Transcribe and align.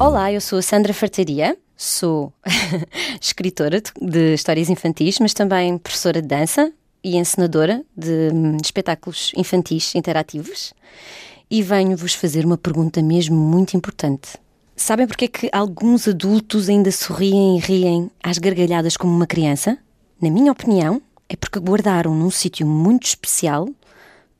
Olá, 0.00 0.32
eu 0.32 0.40
sou 0.40 0.58
a 0.58 0.62
Sandra 0.62 0.92
Fartaria, 0.92 1.56
sou 1.76 2.32
escritora 3.20 3.80
de- 3.80 3.92
de 4.00 4.34
histórias 4.34 4.68
infantis, 4.68 5.20
mas 5.20 5.32
também 5.32 5.78
professora 5.78 6.20
de 6.20 6.26
dança 6.26 6.72
e 7.02 7.16
encenadora 7.16 7.84
de 7.96 8.30
hum, 8.32 8.56
espetáculos 8.60 9.30
infantis 9.36 9.94
interativos. 9.94 10.74
E 11.48 11.62
venho-vos 11.62 12.14
fazer 12.14 12.44
uma 12.44 12.58
pergunta 12.58 13.00
mesmo 13.00 13.36
muito 13.36 13.76
importante. 13.76 14.36
Sabem 14.74 15.06
porque 15.06 15.26
é 15.26 15.28
que 15.28 15.48
alguns 15.52 16.08
adultos 16.08 16.68
ainda 16.68 16.90
sorriem 16.90 17.58
e 17.58 17.60
riem 17.60 18.10
às 18.20 18.38
gargalhadas 18.38 18.96
como 18.96 19.14
uma 19.14 19.26
criança? 19.28 19.78
Na 20.20 20.28
minha 20.28 20.50
opinião, 20.50 21.00
é 21.28 21.36
porque 21.36 21.60
guardaram 21.60 22.14
num 22.16 22.30
sítio 22.30 22.66
muito 22.66 23.06
especial 23.06 23.68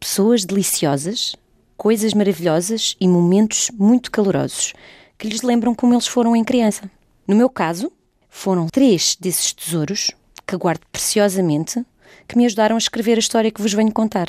pessoas 0.05 0.45
deliciosas, 0.45 1.35
coisas 1.79 2.13
maravilhosas 2.13 2.95
e 3.01 3.09
momentos 3.09 3.71
muito 3.73 4.11
calorosos 4.11 4.75
que 5.17 5.27
lhes 5.27 5.41
lembram 5.41 5.75
como 5.75 5.95
eles 5.95 6.07
foram 6.07 6.37
em 6.37 6.45
criança. 6.45 6.91
No 7.27 7.35
meu 7.35 7.49
caso, 7.49 7.91
foram 8.29 8.67
três 8.67 9.17
desses 9.19 9.55
tesouros 9.55 10.11
que 10.47 10.59
guardo 10.59 10.83
preciosamente 10.93 11.83
que 12.29 12.37
me 12.37 12.45
ajudaram 12.45 12.77
a 12.77 12.79
escrever 12.79 13.17
a 13.17 13.19
história 13.19 13.51
que 13.51 13.63
vos 13.63 13.73
venho 13.73 13.91
contar. 13.91 14.27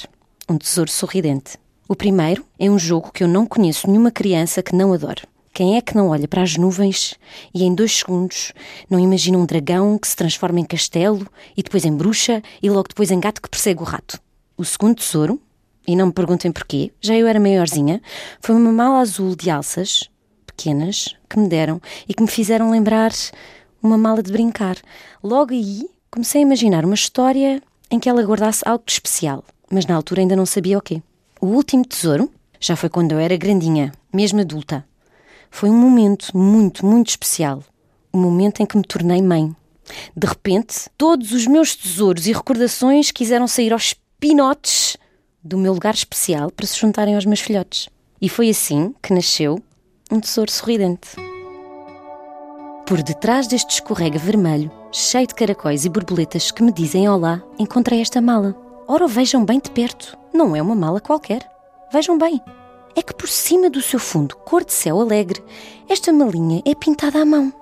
Um 0.47 0.57
tesouro 0.57 0.89
sorridente. 0.89 1.57
O 1.89 1.95
primeiro 1.95 2.45
é 2.57 2.69
um 2.69 2.79
jogo 2.79 3.11
que 3.11 3.25
eu 3.25 3.27
não 3.27 3.45
conheço 3.45 3.89
nenhuma 3.89 4.11
criança 4.11 4.63
que 4.63 4.73
não 4.73 4.93
adore. 4.93 5.23
Quem 5.53 5.75
é 5.75 5.81
que 5.81 5.93
não 5.93 6.07
olha 6.07 6.25
para 6.25 6.41
as 6.41 6.55
nuvens 6.55 7.15
e 7.53 7.65
em 7.65 7.75
dois 7.75 7.97
segundos 7.97 8.53
não 8.89 8.97
imagina 8.97 9.37
um 9.37 9.45
dragão 9.45 9.97
que 9.97 10.07
se 10.07 10.15
transforma 10.15 10.61
em 10.61 10.65
castelo 10.65 11.27
e 11.57 11.61
depois 11.61 11.83
em 11.83 11.93
bruxa 11.93 12.41
e 12.63 12.69
logo 12.69 12.87
depois 12.87 13.11
em 13.11 13.19
gato 13.19 13.41
que 13.41 13.49
persegue 13.49 13.81
o 13.81 13.85
rato? 13.85 14.21
O 14.57 14.63
segundo 14.63 14.95
tesouro, 14.95 15.41
e 15.87 15.95
não 15.95 16.07
me 16.07 16.13
perguntem 16.13 16.51
porquê, 16.51 16.91
já 17.01 17.15
eu 17.15 17.27
era 17.27 17.39
maiorzinha, 17.39 18.01
foi 18.39 18.55
uma 18.55 18.71
mala 18.71 18.99
azul 18.99 19.35
de 19.35 19.49
alças, 19.49 20.09
pequenas, 20.45 21.15
que 21.29 21.37
me 21.37 21.47
deram 21.47 21.81
e 22.07 22.13
que 22.13 22.21
me 22.21 22.29
fizeram 22.29 22.71
lembrar 22.71 23.11
uma 23.81 23.97
mala 23.97 24.23
de 24.23 24.31
brincar. 24.31 24.77
Logo 25.23 25.53
aí 25.53 25.87
comecei 26.09 26.41
a 26.41 26.45
imaginar 26.45 26.85
uma 26.85 26.95
história 26.95 27.61
em 27.91 27.99
que 27.99 28.09
ela 28.09 28.23
guardasse 28.23 28.67
algo 28.67 28.83
de 28.85 28.93
especial, 28.93 29.43
mas 29.69 29.85
na 29.85 29.95
altura 29.95 30.21
ainda 30.21 30.35
não 30.35 30.45
sabia 30.45 30.77
o 30.77 30.81
quê. 30.81 31.01
O 31.41 31.47
último 31.47 31.85
tesouro 31.85 32.31
já 32.59 32.75
foi 32.75 32.89
quando 32.89 33.11
eu 33.11 33.19
era 33.19 33.37
grandinha, 33.37 33.91
mesmo 34.11 34.39
adulta. 34.41 34.85
Foi 35.51 35.69
um 35.69 35.77
momento 35.77 36.35
muito, 36.35 36.85
muito 36.85 37.09
especial. 37.09 37.63
O 38.11 38.17
momento 38.17 38.61
em 38.61 38.65
que 38.65 38.77
me 38.77 38.83
tornei 38.83 39.21
mãe. 39.21 39.55
De 40.15 40.25
repente, 40.25 40.89
todos 40.97 41.31
os 41.31 41.45
meus 41.45 41.75
tesouros 41.75 42.25
e 42.27 42.33
recordações 42.33 43.11
quiseram 43.11 43.47
sair 43.47 43.71
aos 43.71 43.95
pinotes 44.19 44.97
do 45.45 45.59
meu 45.59 45.73
lugar 45.73 45.93
especial 45.93 46.49
para 46.49 46.65
se 46.65 46.79
juntarem 46.79 47.13
aos 47.13 47.25
meus 47.25 47.39
filhotes. 47.39 47.87
E 48.19 48.27
foi 48.27 48.49
assim 48.49 48.95
que 49.03 49.13
nasceu 49.13 49.61
um 50.11 50.19
tesouro 50.19 50.51
sorridente. 50.51 51.09
Por 52.87 53.03
detrás 53.03 53.45
deste 53.45 53.75
escorrega 53.75 54.17
vermelho, 54.17 54.71
cheio 54.91 55.27
de 55.27 55.35
caracóis 55.35 55.85
e 55.85 55.89
borboletas 55.89 56.49
que 56.49 56.63
me 56.63 56.71
dizem 56.71 57.07
olá, 57.07 57.43
encontrei 57.59 58.01
esta 58.01 58.19
mala. 58.19 58.55
Ora, 58.87 59.07
vejam 59.07 59.45
bem 59.45 59.59
de 59.59 59.69
perto, 59.69 60.17
não 60.33 60.55
é 60.55 60.61
uma 60.61 60.75
mala 60.75 60.99
qualquer. 60.99 61.47
Vejam 61.93 62.17
bem. 62.17 62.41
É 62.95 63.01
que 63.03 63.13
por 63.13 63.29
cima 63.29 63.69
do 63.69 63.81
seu 63.81 63.99
fundo, 63.99 64.35
cor 64.37 64.63
de 64.63 64.73
céu 64.73 64.99
alegre, 64.99 65.43
esta 65.87 66.11
malinha 66.11 66.63
é 66.65 66.73
pintada 66.73 67.21
à 67.21 67.25
mão. 67.25 67.53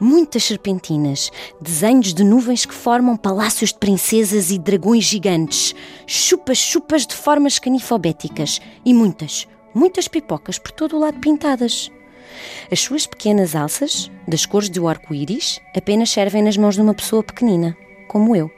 Muitas 0.00 0.44
serpentinas, 0.44 1.30
desenhos 1.60 2.12
de 2.12 2.22
nuvens 2.24 2.66
que 2.66 2.74
formam 2.74 3.16
palácios 3.16 3.72
de 3.72 3.78
princesas 3.78 4.50
e 4.50 4.58
dragões 4.58 5.04
gigantes, 5.04 5.74
chupas-chupas 6.06 7.06
de 7.06 7.14
formas 7.14 7.58
canifobéticas 7.58 8.60
e 8.84 8.92
muitas, 8.92 9.46
muitas 9.74 10.08
pipocas 10.08 10.58
por 10.58 10.72
todo 10.72 10.96
o 10.96 11.00
lado 11.00 11.18
pintadas. 11.20 11.90
As 12.70 12.80
suas 12.80 13.06
pequenas 13.06 13.54
alças, 13.54 14.10
das 14.26 14.44
cores 14.44 14.68
do 14.68 14.88
arco-íris, 14.88 15.60
apenas 15.74 16.10
servem 16.10 16.42
nas 16.42 16.56
mãos 16.56 16.74
de 16.74 16.82
uma 16.82 16.94
pessoa 16.94 17.22
pequenina, 17.22 17.76
como 18.08 18.34
eu. 18.34 18.50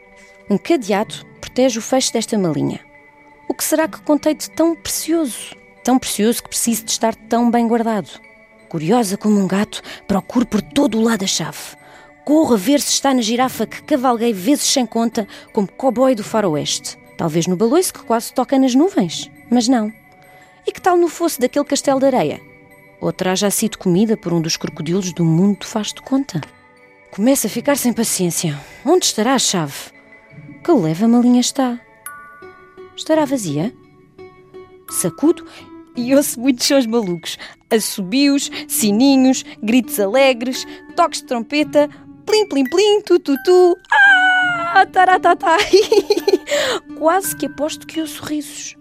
Um 0.50 0.56
cadeado 0.56 1.14
protege 1.40 1.78
o 1.78 1.82
fecho 1.82 2.12
desta 2.12 2.38
malinha. 2.38 2.80
O 3.48 3.54
que 3.54 3.64
será 3.64 3.86
que 3.86 4.00
contei 4.02 4.34
de 4.34 4.50
tão 4.50 4.74
precioso? 4.74 5.56
Tão 5.84 5.98
precioso 5.98 6.42
que 6.42 6.48
precise 6.48 6.84
de 6.84 6.90
estar 6.90 7.14
tão 7.14 7.50
bem 7.50 7.66
guardado. 7.68 8.27
Curiosa 8.68 9.16
como 9.16 9.40
um 9.40 9.46
gato, 9.46 9.82
procuro 10.06 10.46
por 10.46 10.60
todo 10.60 10.98
o 10.98 11.02
lado 11.02 11.24
a 11.24 11.26
chave. 11.26 11.76
Corro 12.24 12.54
a 12.54 12.58
ver 12.58 12.80
se 12.80 12.90
está 12.90 13.14
na 13.14 13.22
girafa 13.22 13.66
que 13.66 13.82
cavalguei 13.82 14.32
vezes 14.32 14.66
sem 14.66 14.84
conta 14.84 15.26
como 15.52 15.66
cowboy 15.66 16.14
do 16.14 16.22
faroeste. 16.22 16.98
Talvez 17.16 17.46
no 17.46 17.56
baloiço 17.56 17.94
que 17.94 18.04
quase 18.04 18.32
toca 18.32 18.58
nas 18.58 18.74
nuvens. 18.74 19.30
Mas 19.50 19.66
não. 19.66 19.90
E 20.66 20.72
que 20.72 20.80
tal 20.80 20.96
no 20.98 21.08
fosse 21.08 21.40
daquele 21.40 21.64
castelo 21.64 21.98
de 21.98 22.06
areia? 22.06 22.40
Ou 23.00 23.12
terá 23.12 23.34
já 23.34 23.50
sido 23.50 23.78
comida 23.78 24.16
por 24.16 24.32
um 24.32 24.40
dos 24.42 24.56
crocodilos 24.56 25.12
do 25.12 25.24
mundo 25.24 25.64
faz 25.64 25.88
de 25.94 26.02
conta? 26.02 26.40
Começo 27.10 27.46
a 27.46 27.50
ficar 27.50 27.76
sem 27.78 27.92
paciência. 27.92 28.58
Onde 28.84 29.06
estará 29.06 29.34
a 29.34 29.38
chave? 29.38 29.90
Que 30.62 30.72
leva 30.72 31.08
malinha 31.08 31.40
está? 31.40 31.80
Estará 32.94 33.24
vazia? 33.24 33.72
Sacudo 34.90 35.46
e 35.98 36.14
ouço 36.14 36.40
muitos 36.40 36.66
sons 36.66 36.86
malucos. 36.86 37.38
Assobios, 37.70 38.50
sininhos, 38.66 39.44
gritos 39.62 39.98
alegres, 39.98 40.64
toques 40.96 41.20
de 41.20 41.26
trompeta, 41.26 41.88
plim 42.24 42.46
plim 42.46 42.64
plim, 42.64 43.02
tu 43.02 43.18
tu 43.18 43.36
tu, 43.44 43.76
ah, 44.74 44.86
taratatá. 44.86 45.56
Quase 46.98 47.36
que 47.36 47.46
aposto 47.46 47.86
que 47.86 48.00
ouço 48.00 48.16
sorrisos. 48.16 48.76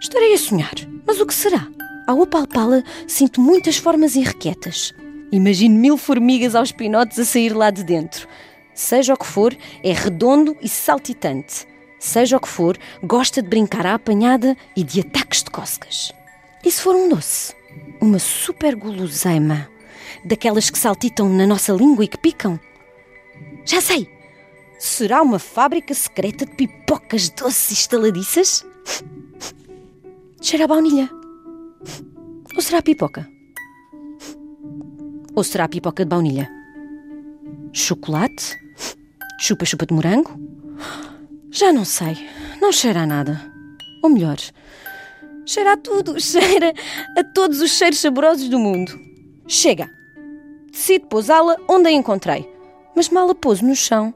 Estarei 0.00 0.34
a 0.34 0.38
sonhar, 0.38 0.74
mas 1.06 1.20
o 1.20 1.26
que 1.26 1.34
será? 1.34 1.66
Ao 2.06 2.22
apalpá-la, 2.22 2.82
sinto 3.06 3.40
muitas 3.40 3.76
formas 3.76 4.14
irrequietas. 4.14 4.92
Imagino 5.32 5.76
mil 5.76 5.96
formigas 5.96 6.54
aos 6.54 6.70
pinotes 6.70 7.18
a 7.18 7.24
sair 7.24 7.52
lá 7.52 7.70
de 7.70 7.82
dentro. 7.82 8.28
Seja 8.74 9.14
o 9.14 9.16
que 9.16 9.26
for, 9.26 9.56
é 9.82 9.92
redondo 9.92 10.56
e 10.62 10.68
saltitante. 10.68 11.66
Seja 11.98 12.36
o 12.36 12.40
que 12.40 12.48
for, 12.48 12.76
gosta 13.02 13.42
de 13.42 13.48
brincar 13.48 13.86
à 13.86 13.94
apanhada 13.94 14.56
e 14.76 14.84
de 14.84 15.00
ataques 15.00 15.42
de 15.42 15.50
cócegas. 15.50 16.12
E 16.66 16.70
se 16.72 16.82
for 16.82 16.96
um 16.96 17.08
doce? 17.08 17.54
Uma 18.00 18.18
super 18.18 18.74
guloseima? 18.74 19.70
Daquelas 20.24 20.68
que 20.68 20.76
saltitam 20.76 21.28
na 21.28 21.46
nossa 21.46 21.72
língua 21.72 22.04
e 22.04 22.08
que 22.08 22.18
picam? 22.18 22.58
Já 23.64 23.80
sei! 23.80 24.10
Será 24.76 25.22
uma 25.22 25.38
fábrica 25.38 25.94
secreta 25.94 26.44
de 26.44 26.56
pipocas 26.56 27.30
doces 27.30 27.70
e 27.70 27.74
estaladiças? 27.74 28.66
Cheira 30.42 30.64
a 30.64 30.66
baunilha. 30.66 31.08
Ou 32.56 32.60
será 32.60 32.78
a 32.78 32.82
pipoca? 32.82 33.30
Ou 35.36 35.44
será 35.44 35.66
a 35.66 35.68
pipoca 35.68 36.04
de 36.04 36.08
baunilha? 36.08 36.50
Chocolate? 37.72 38.58
Chupa-chupa 39.38 39.86
de 39.86 39.94
morango? 39.94 40.36
Já 41.48 41.72
não 41.72 41.84
sei. 41.84 42.28
Não 42.60 42.72
cheira 42.72 43.02
a 43.02 43.06
nada. 43.06 43.52
Ou 44.02 44.10
melhor, 44.10 44.38
cheira 45.46 45.72
a 45.72 45.76
tudo. 45.76 46.18
Cheira 46.20 46.74
a 47.16 47.24
todos 47.24 47.60
os 47.60 47.70
cheiros 47.70 47.98
saborosos 47.98 48.48
do 48.48 48.58
mundo. 48.58 48.98
Chega! 49.46 49.88
Decido 50.70 51.06
pousá-la 51.06 51.56
onde 51.68 51.88
a 51.88 51.92
encontrei. 51.92 52.50
Mas 52.94 53.08
mal 53.08 53.30
a 53.30 53.34
pouso 53.34 53.64
no 53.64 53.76
chão, 53.76 54.12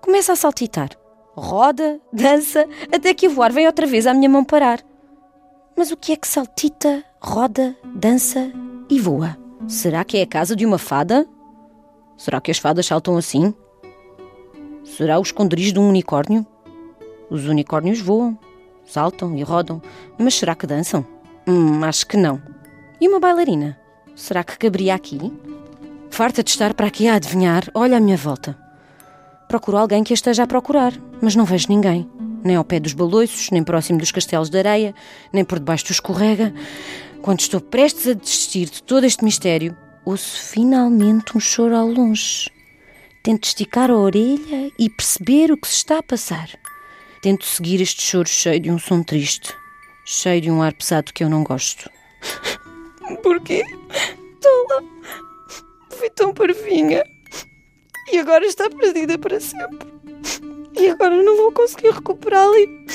começa 0.00 0.32
a 0.32 0.36
saltitar. 0.36 0.90
Roda, 1.34 2.00
dança, 2.12 2.66
até 2.92 3.12
que 3.14 3.26
a 3.26 3.30
voar 3.30 3.52
vem 3.52 3.66
outra 3.66 3.86
vez 3.86 4.06
à 4.06 4.14
minha 4.14 4.28
mão 4.28 4.44
parar. 4.44 4.80
Mas 5.76 5.90
o 5.90 5.96
que 5.96 6.12
é 6.12 6.16
que 6.16 6.26
saltita, 6.26 7.04
roda, 7.20 7.76
dança 7.94 8.50
e 8.90 8.98
voa? 8.98 9.36
Será 9.66 10.04
que 10.04 10.18
é 10.18 10.22
a 10.22 10.26
casa 10.26 10.56
de 10.56 10.66
uma 10.66 10.78
fada? 10.78 11.26
Será 12.16 12.40
que 12.40 12.50
as 12.50 12.58
fadas 12.58 12.86
saltam 12.86 13.16
assim? 13.16 13.54
Será 14.82 15.18
o 15.18 15.22
esconderijo 15.22 15.72
de 15.72 15.78
um 15.78 15.88
unicórnio? 15.88 16.44
Os 17.30 17.46
unicórnios 17.46 18.00
voam, 18.00 18.36
saltam 18.88 19.36
e 19.36 19.42
rodam, 19.42 19.82
mas 20.18 20.34
será 20.34 20.54
que 20.54 20.66
dançam? 20.66 21.04
Hum, 21.46 21.84
acho 21.84 22.06
que 22.06 22.16
não. 22.16 22.42
E 23.00 23.08
uma 23.08 23.20
bailarina? 23.20 23.78
Será 24.14 24.42
que 24.42 24.58
caberia 24.58 24.94
aqui? 24.94 25.32
Farta 26.10 26.42
de 26.42 26.50
estar 26.50 26.74
para 26.74 26.86
aqui 26.86 27.06
a 27.06 27.14
adivinhar, 27.14 27.64
olha 27.74 27.96
à 27.96 28.00
minha 28.00 28.16
volta. 28.16 28.58
Procuro 29.46 29.76
alguém 29.76 30.02
que 30.02 30.12
a 30.12 30.14
esteja 30.14 30.42
a 30.42 30.46
procurar, 30.46 30.92
mas 31.22 31.36
não 31.36 31.44
vejo 31.44 31.66
ninguém. 31.68 32.10
Nem 32.42 32.56
ao 32.56 32.64
pé 32.64 32.80
dos 32.80 32.92
baloiços, 32.92 33.50
nem 33.50 33.62
próximo 33.62 33.98
dos 33.98 34.12
castelos 34.12 34.50
de 34.50 34.58
areia, 34.58 34.94
nem 35.32 35.44
por 35.44 35.58
debaixo 35.58 35.86
do 35.86 35.92
escorrega. 35.92 36.52
Quando 37.22 37.40
estou 37.40 37.60
prestes 37.60 38.08
a 38.08 38.12
desistir 38.14 38.68
de 38.68 38.82
todo 38.82 39.04
este 39.04 39.24
mistério, 39.24 39.76
ouço 40.04 40.40
finalmente 40.50 41.36
um 41.36 41.40
choro 41.40 41.76
ao 41.76 41.86
longe. 41.86 42.50
Tento 43.22 43.44
esticar 43.44 43.90
a 43.90 43.96
orelha 43.96 44.70
e 44.78 44.88
perceber 44.88 45.50
o 45.50 45.56
que 45.56 45.68
se 45.68 45.74
está 45.74 45.98
a 45.98 46.02
passar. 46.02 46.48
Tento 47.20 47.44
seguir 47.44 47.80
este 47.80 48.00
choro 48.02 48.28
cheio 48.28 48.60
de 48.60 48.70
um 48.70 48.78
som 48.78 49.02
triste, 49.02 49.52
cheio 50.04 50.40
de 50.40 50.50
um 50.50 50.62
ar 50.62 50.72
pesado 50.72 51.12
que 51.12 51.24
eu 51.24 51.28
não 51.28 51.42
gosto. 51.42 51.90
Porquê? 53.22 53.64
Tola! 54.40 54.84
Fui 55.90 56.08
tão 56.10 56.32
parvinha. 56.32 57.02
E 58.12 58.18
agora 58.18 58.46
está 58.46 58.70
perdida 58.70 59.18
para 59.18 59.40
sempre. 59.40 59.88
E 60.78 60.88
agora 60.88 61.20
não 61.20 61.36
vou 61.36 61.50
conseguir 61.50 61.90
recuperá-la 61.90 62.56
e 62.56 62.88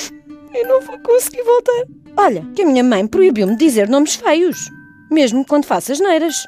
Eu 0.54 0.68
não 0.68 0.82
vou 0.82 0.98
conseguir 1.00 1.44
voltar. 1.44 1.86
Olha, 2.16 2.46
que 2.56 2.62
a 2.62 2.66
minha 2.66 2.84
mãe 2.84 3.06
proibiu-me 3.06 3.58
dizer 3.58 3.90
nomes 3.90 4.16
feios, 4.16 4.70
mesmo 5.12 5.46
quando 5.46 5.66
faço 5.66 5.92
asneiras. 5.92 6.46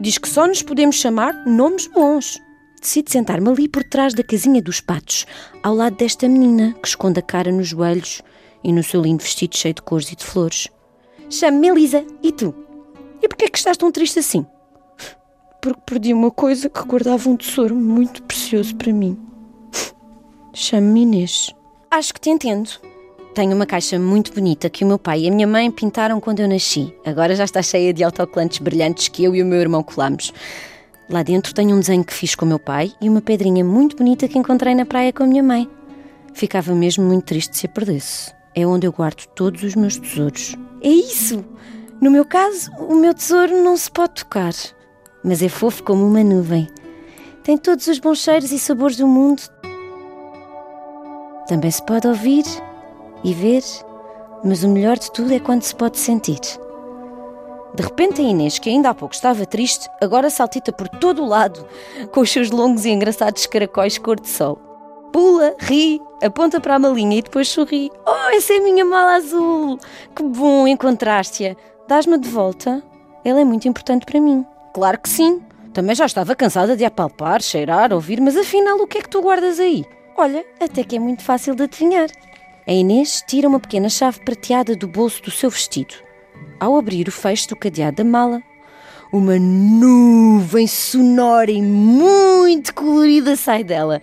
Diz 0.00 0.16
que 0.16 0.28
só 0.28 0.46
nos 0.46 0.62
podemos 0.62 0.96
chamar 0.96 1.34
nomes 1.46 1.86
bons. 1.88 2.40
Decido 2.82 3.12
sentar-me 3.12 3.48
ali 3.48 3.68
por 3.68 3.84
trás 3.84 4.12
da 4.12 4.24
casinha 4.24 4.60
dos 4.60 4.80
patos, 4.80 5.24
ao 5.62 5.72
lado 5.72 5.94
desta 5.94 6.28
menina 6.28 6.74
que 6.82 6.88
esconde 6.88 7.20
a 7.20 7.22
cara 7.22 7.52
nos 7.52 7.68
joelhos 7.68 8.22
e 8.64 8.72
no 8.72 8.82
seu 8.82 9.00
lindo 9.00 9.22
vestido 9.22 9.56
cheio 9.56 9.72
de 9.72 9.82
cores 9.82 10.10
e 10.10 10.16
de 10.16 10.24
flores. 10.24 10.66
Chamo-me 11.30 11.68
Elisa. 11.68 12.04
E 12.20 12.32
tu? 12.32 12.52
E 13.22 13.28
porquê 13.28 13.44
é 13.44 13.48
que 13.48 13.56
estás 13.56 13.76
tão 13.76 13.92
triste 13.92 14.18
assim? 14.18 14.44
Porque 15.60 15.80
perdi 15.86 16.12
uma 16.12 16.32
coisa 16.32 16.68
que 16.68 16.82
guardava 16.82 17.30
um 17.30 17.36
tesouro 17.36 17.76
muito 17.76 18.20
precioso 18.24 18.74
para 18.74 18.92
mim. 18.92 19.16
Chamo-me 20.52 21.02
Inês. 21.02 21.54
Acho 21.88 22.12
que 22.12 22.20
te 22.20 22.30
entendo. 22.30 22.68
Tenho 23.32 23.54
uma 23.54 23.64
caixa 23.64 23.96
muito 23.96 24.34
bonita 24.34 24.68
que 24.68 24.82
o 24.82 24.88
meu 24.88 24.98
pai 24.98 25.20
e 25.20 25.28
a 25.28 25.30
minha 25.30 25.46
mãe 25.46 25.70
pintaram 25.70 26.20
quando 26.20 26.40
eu 26.40 26.48
nasci. 26.48 26.92
Agora 27.06 27.36
já 27.36 27.44
está 27.44 27.62
cheia 27.62 27.94
de 27.94 28.02
autocolantes 28.02 28.58
brilhantes 28.58 29.06
que 29.06 29.22
eu 29.22 29.36
e 29.36 29.40
o 29.40 29.46
meu 29.46 29.60
irmão 29.60 29.84
colamos. 29.84 30.32
Lá 31.12 31.22
dentro 31.22 31.52
tenho 31.52 31.76
um 31.76 31.80
desenho 31.80 32.02
que 32.02 32.14
fiz 32.14 32.34
com 32.34 32.46
meu 32.46 32.58
pai 32.58 32.90
e 32.98 33.06
uma 33.06 33.20
pedrinha 33.20 33.62
muito 33.62 33.94
bonita 33.94 34.26
que 34.26 34.38
encontrei 34.38 34.74
na 34.74 34.86
praia 34.86 35.12
com 35.12 35.22
a 35.22 35.26
minha 35.26 35.42
mãe. 35.42 35.68
Ficava 36.32 36.74
mesmo 36.74 37.04
muito 37.04 37.26
triste 37.26 37.54
se 37.54 37.66
a 37.66 37.68
perdesse. 37.68 38.32
É 38.54 38.66
onde 38.66 38.86
eu 38.86 38.92
guardo 38.92 39.26
todos 39.34 39.62
os 39.62 39.74
meus 39.74 39.98
tesouros. 39.98 40.56
É 40.80 40.88
isso! 40.88 41.44
No 42.00 42.10
meu 42.10 42.24
caso, 42.24 42.72
o 42.78 42.94
meu 42.94 43.12
tesouro 43.12 43.62
não 43.62 43.76
se 43.76 43.90
pode 43.90 44.24
tocar, 44.24 44.54
mas 45.22 45.42
é 45.42 45.50
fofo 45.50 45.82
como 45.82 46.02
uma 46.02 46.24
nuvem. 46.24 46.66
Tem 47.44 47.58
todos 47.58 47.86
os 47.88 47.98
bons 47.98 48.20
cheiros 48.20 48.50
e 48.50 48.58
sabores 48.58 48.96
do 48.96 49.06
mundo. 49.06 49.42
Também 51.46 51.70
se 51.70 51.84
pode 51.84 52.08
ouvir 52.08 52.44
e 53.22 53.34
ver, 53.34 53.62
mas 54.42 54.64
o 54.64 54.68
melhor 54.68 54.98
de 54.98 55.12
tudo 55.12 55.30
é 55.34 55.38
quando 55.38 55.62
se 55.62 55.76
pode 55.76 55.98
sentir. 55.98 56.40
De 57.74 57.82
repente 57.82 58.20
a 58.20 58.24
Inês, 58.24 58.58
que 58.58 58.68
ainda 58.68 58.90
há 58.90 58.94
pouco 58.94 59.14
estava 59.14 59.46
triste, 59.46 59.88
agora 60.00 60.28
saltita 60.28 60.70
por 60.70 60.88
todo 60.88 61.22
o 61.22 61.26
lado, 61.26 61.66
com 62.12 62.20
os 62.20 62.30
seus 62.30 62.50
longos 62.50 62.84
e 62.84 62.90
engraçados 62.90 63.46
caracóis 63.46 63.96
cor 63.96 64.20
de 64.20 64.28
sol. 64.28 64.58
Pula, 65.10 65.54
ri, 65.58 66.00
aponta 66.22 66.60
para 66.60 66.74
a 66.74 66.78
malinha 66.78 67.18
e 67.18 67.22
depois 67.22 67.48
sorri. 67.48 67.90
Oh, 68.06 68.30
essa 68.34 68.52
é 68.52 68.58
a 68.58 68.62
minha 68.62 68.84
mala 68.84 69.16
azul! 69.16 69.78
Que 70.14 70.22
bom 70.22 70.68
encontraste-a! 70.68 71.56
Dás-me 71.88 72.18
de 72.18 72.28
volta? 72.28 72.82
Ela 73.24 73.40
é 73.40 73.44
muito 73.44 73.66
importante 73.66 74.04
para 74.04 74.20
mim. 74.20 74.44
Claro 74.74 75.00
que 75.00 75.08
sim. 75.08 75.40
Também 75.72 75.94
já 75.94 76.04
estava 76.04 76.34
cansada 76.34 76.76
de 76.76 76.84
apalpar, 76.84 77.40
cheirar, 77.40 77.92
ouvir, 77.92 78.20
mas 78.20 78.36
afinal 78.36 78.76
o 78.76 78.86
que 78.86 78.98
é 78.98 79.02
que 79.02 79.08
tu 79.08 79.22
guardas 79.22 79.58
aí? 79.58 79.86
Olha, 80.16 80.44
até 80.60 80.84
que 80.84 80.96
é 80.96 80.98
muito 80.98 81.22
fácil 81.22 81.54
de 81.54 81.62
adivinhar. 81.62 82.10
A 82.68 82.72
Inês 82.72 83.24
tira 83.26 83.48
uma 83.48 83.58
pequena 83.58 83.88
chave 83.88 84.20
prateada 84.20 84.76
do 84.76 84.86
bolso 84.86 85.22
do 85.22 85.30
seu 85.30 85.48
vestido 85.48 86.11
ao 86.58 86.76
abrir 86.76 87.08
o 87.08 87.12
fecho 87.12 87.48
do 87.48 87.56
cadeado 87.56 87.96
da 87.96 88.04
mala, 88.04 88.42
uma 89.12 89.38
nuvem 89.38 90.66
sonora 90.66 91.50
e 91.50 91.60
muito 91.60 92.74
colorida 92.74 93.36
sai 93.36 93.62
dela. 93.62 94.00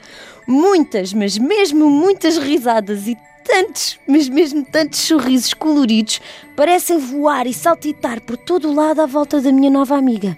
Muitas, 0.47 1.13
mas 1.13 1.37
mesmo 1.37 1.89
muitas 1.89 2.37
risadas 2.37 3.07
e 3.07 3.17
tantos, 3.43 3.99
mas 4.07 4.29
mesmo 4.29 4.63
tantos 4.63 4.99
sorrisos 4.99 5.53
coloridos 5.53 6.21
parecem 6.55 6.99
voar 6.99 7.47
e 7.47 7.53
saltitar 7.53 8.21
por 8.21 8.37
todo 8.37 8.69
o 8.69 8.73
lado 8.73 9.01
à 9.01 9.05
volta 9.05 9.41
da 9.41 9.51
minha 9.51 9.71
nova 9.71 9.97
amiga. 9.97 10.37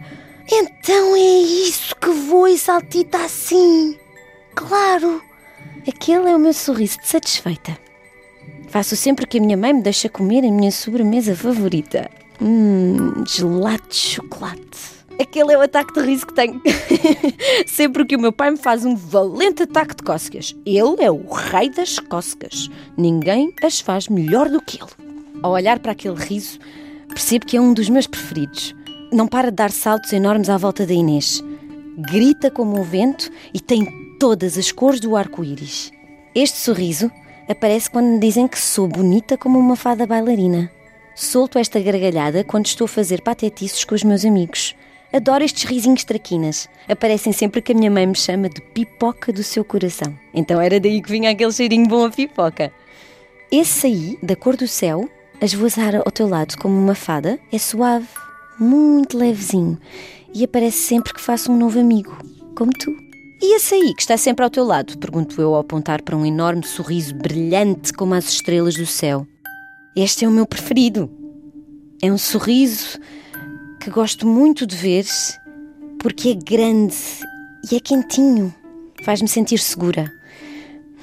Então 0.50 1.16
é 1.16 1.20
isso 1.20 1.96
que 1.96 2.10
voa 2.10 2.50
e 2.50 2.58
saltita 2.58 3.18
assim. 3.18 3.98
Claro, 4.56 5.22
aquele 5.88 6.30
é 6.30 6.36
o 6.36 6.40
meu 6.40 6.54
sorriso 6.54 7.00
de 7.00 7.08
satisfeita. 7.08 7.78
Faço 8.72 8.96
sempre 8.96 9.28
que 9.28 9.38
a 9.38 9.42
minha 9.42 9.58
mãe 9.58 9.74
me 9.74 9.82
deixa 9.82 10.08
comer 10.08 10.46
a 10.46 10.50
minha 10.50 10.72
sobremesa 10.72 11.36
favorita. 11.36 12.10
Hum, 12.42 13.22
gelado 13.28 13.84
de 13.90 13.96
chocolate. 13.98 15.02
Aquele 15.20 15.52
é 15.52 15.58
o 15.58 15.62
ataque 15.62 15.94
de 15.94 16.00
riso 16.00 16.26
que 16.26 16.34
tenho. 16.34 16.62
Sempre 17.68 18.06
que 18.06 18.16
o 18.16 18.20
meu 18.20 18.32
pai 18.32 18.50
me 18.52 18.58
faz 18.58 18.86
um 18.86 18.96
valente 18.96 19.64
ataque 19.64 19.98
de 19.98 20.04
cócegas. 20.04 20.56
Ele 20.66 21.04
é 21.04 21.12
o 21.12 21.28
rei 21.34 21.70
das 21.70 22.00
cócegas. 22.00 22.70
Ninguém 22.98 23.54
as 23.62 23.82
faz 23.82 24.08
melhor 24.08 24.48
do 24.48 24.62
que 24.62 24.80
ele. 24.82 25.12
Ao 25.44 25.52
olhar 25.52 25.78
para 25.80 25.92
aquele 25.92 26.16
riso, 26.16 26.58
percebo 27.10 27.46
que 27.46 27.58
é 27.58 27.62
um 27.62 27.74
dos 27.74 27.90
meus 27.90 28.08
preferidos. 28.08 28.74
Não 29.12 29.28
para 29.28 29.50
de 29.50 29.58
dar 29.58 29.72
saltos 29.72 30.14
enormes 30.14 30.50
à 30.50 30.56
volta 30.56 30.86
da 30.86 30.94
Inês. 30.94 31.44
Grita 32.10 32.50
como 32.50 32.80
o 32.80 32.84
vento 32.86 33.30
e 33.54 33.60
tem 33.60 33.86
todas 34.18 34.58
as 34.58 34.72
cores 34.72 35.02
do 35.02 35.18
arco-íris. 35.18 35.92
Este 36.34 36.58
sorriso 36.58 37.12
aparece 37.52 37.90
quando 37.90 38.08
me 38.08 38.20
dizem 38.20 38.48
que 38.48 38.60
sou 38.60 38.88
bonita 38.88 39.38
como 39.38 39.60
uma 39.60 39.76
fada 39.76 40.08
bailarina. 40.08 40.72
Solto 41.16 41.60
esta 41.60 41.80
gargalhada 41.80 42.44
quando 42.44 42.66
estou 42.66 42.86
a 42.86 42.88
fazer 42.88 43.22
patetices 43.22 43.84
com 43.84 43.96
os 43.96 44.04
meus 44.04 44.26
amigos. 44.26 44.76
Adoro 45.14 45.44
estes 45.44 45.66
risinhos 45.66 46.04
traquinas. 46.04 46.70
Aparecem 46.88 47.34
sempre 47.34 47.62
que 47.62 47.74
a 47.74 47.76
minha 47.76 47.92
mãe 47.92 48.08
me 48.08 48.16
chama 48.16 48.50
de 48.50 48.62
pipoca 48.62 49.34
do 49.34 49.44
seu 49.44 49.64
coração. 49.64 50.18
Então 50.34 50.60
era 50.62 50.80
daí 50.80 51.02
que 51.02 51.12
vinha 51.12 51.30
aquele 51.30 51.52
cheirinho 51.52 51.88
bom 51.88 52.06
a 52.06 52.10
pipoca. 52.10 52.72
Esse 53.52 53.88
aí, 53.88 54.18
da 54.24 54.36
cor 54.36 54.56
do 54.56 54.68
céu, 54.68 55.10
a 55.42 55.46
esvoaçar 55.46 55.96
ao 55.96 56.12
teu 56.12 56.28
lado 56.28 56.58
como 56.58 56.78
uma 56.78 56.96
fada, 56.96 57.38
é 57.52 57.58
suave, 57.58 58.08
muito 58.58 59.18
levezinho 59.18 59.78
e 60.34 60.44
aparece 60.44 60.78
sempre 60.78 61.14
que 61.14 61.20
faço 61.20 61.52
um 61.52 61.58
novo 61.58 61.80
amigo, 61.80 62.18
como 62.56 62.72
tu. 62.72 62.96
E 63.44 63.56
esse 63.56 63.74
aí 63.74 63.96
que 63.96 64.02
está 64.02 64.16
sempre 64.18 64.44
ao 64.46 64.52
teu 64.52 64.64
lado? 64.64 64.96
Pergunto 65.00 65.42
eu 65.42 65.56
ao 65.56 65.62
apontar 65.62 66.04
para 66.04 66.16
um 66.16 66.24
enorme 66.24 66.64
sorriso 66.64 67.16
brilhante 67.16 67.92
como 67.92 68.14
as 68.14 68.30
estrelas 68.30 68.76
do 68.76 68.86
céu. 68.86 69.26
Este 69.96 70.26
é 70.26 70.28
o 70.28 70.32
meu 70.32 70.46
preferido. 70.46 71.10
É 72.04 72.12
um 72.12 72.20
sorriso 72.20 73.00
que 73.80 73.90
gosto 73.90 74.28
muito 74.28 74.68
de 74.68 74.76
ver 74.76 75.06
porque 76.00 76.30
é 76.30 76.36
grande 76.36 76.96
e 77.72 77.76
é 77.76 77.80
quentinho. 77.80 78.54
Faz-me 79.04 79.28
sentir 79.28 79.58
segura. 79.58 80.14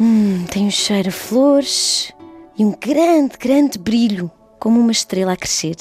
Hum, 0.00 0.44
tem 0.48 0.64
um 0.64 0.70
cheiro 0.70 1.08
a 1.08 1.12
flores 1.12 2.12
e 2.56 2.64
um 2.64 2.70
grande, 2.70 3.36
grande 3.36 3.80
brilho, 3.80 4.30
como 4.60 4.78
uma 4.78 4.92
estrela 4.92 5.32
a 5.32 5.36
crescer. 5.36 5.74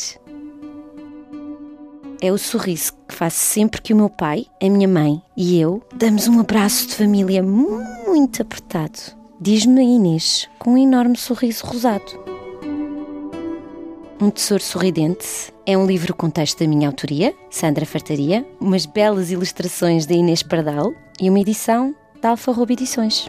É 2.19 2.31
o 2.31 2.37
sorriso 2.37 2.93
que 3.07 3.13
faço 3.13 3.37
sempre 3.37 3.79
que 3.79 3.93
o 3.93 3.95
meu 3.95 4.09
pai, 4.09 4.47
a 4.61 4.67
minha 4.69 4.87
mãe 4.87 5.21
e 5.35 5.59
eu 5.59 5.83
damos 5.93 6.27
um 6.27 6.39
abraço 6.39 6.87
de 6.87 6.95
família 6.95 7.43
muito 7.43 8.41
apertado. 8.41 8.99
Diz-me 9.39 9.83
Inês 9.83 10.49
com 10.57 10.71
um 10.71 10.77
enorme 10.77 11.15
sorriso 11.15 11.65
rosado. 11.67 12.27
Um 14.19 14.31
Tesouro 14.31 14.63
Sorridente 14.63 15.53
é 15.63 15.77
um 15.77 15.85
livro 15.85 16.15
com 16.15 16.27
texto 16.27 16.59
da 16.59 16.67
minha 16.67 16.87
autoria, 16.87 17.35
Sandra 17.51 17.85
Fartaria, 17.85 18.47
umas 18.59 18.87
belas 18.87 19.29
ilustrações 19.29 20.07
da 20.07 20.15
Inês 20.15 20.41
Pardal 20.41 20.91
e 21.21 21.29
uma 21.29 21.39
edição 21.39 21.95
da 22.19 22.29
Alfa 22.29 22.51
Edições. 22.67 23.27